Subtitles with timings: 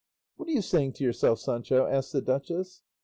[0.35, 2.81] "What are you saying to yourself, Sancho?" asked the duchess.